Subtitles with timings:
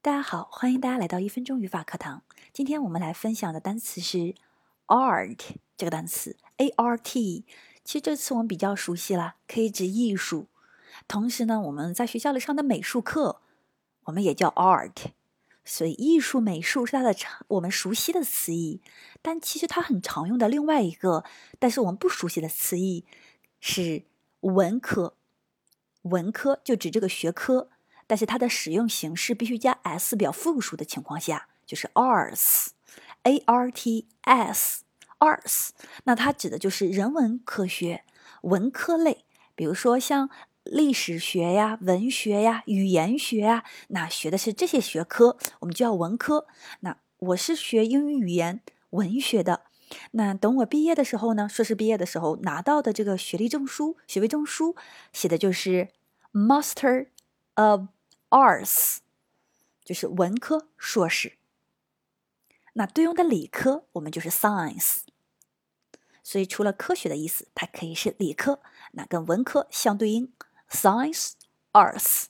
[0.00, 2.22] 大家好，欢迎大家来到一分钟语法课堂。
[2.52, 4.36] 今天我们来分享的单词是
[4.86, 5.40] art
[5.76, 7.44] 这个单词，a r t。
[7.82, 10.46] 其实这个词我们比较熟悉了，可以指艺术。
[11.08, 13.40] 同时呢，我们在学校里上的美术课，
[14.04, 15.06] 我们也叫 art。
[15.64, 18.80] 所以艺术、美术是它的常我们熟悉的词义。
[19.20, 21.24] 但其实它很常用的另外一个，
[21.58, 23.04] 但是我们不熟悉的词义
[23.58, 24.04] 是
[24.42, 25.16] 文科。
[26.02, 27.70] 文科就指这个学科。
[28.08, 35.68] 但是它的使用形式必须加 s 表复数的情况下，就是 arts，a r t s，arts。
[36.04, 38.04] 那它指的就是人文科学、
[38.42, 39.24] 文科类，
[39.54, 40.30] 比如说像
[40.64, 46.46] 历史学呀、文学呀、语言学呀，那学的是这些学科，我们就叫文科。
[46.80, 49.64] 那我是学英语语言文学的，
[50.12, 54.74] 那等我毕业的时候呢，硕士毕业的时候拿到的这个学历证书、学位证书，
[55.12, 55.88] 写的就是
[56.32, 57.08] Master
[57.54, 57.88] of。
[58.30, 58.98] Arts
[59.84, 61.38] 就是文科硕士，
[62.74, 65.00] 那对应的理科我们就是 Science，
[66.22, 68.60] 所以除了科学的意思，它可以是理科，
[68.92, 70.32] 那跟文科相对应
[70.70, 71.32] ，Science
[71.72, 72.26] Arts。